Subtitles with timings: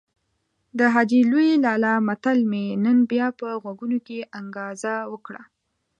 [0.77, 5.41] د حاجي لوی لالا متل مې نن بيا په غوږونو کې انګازه وکړه.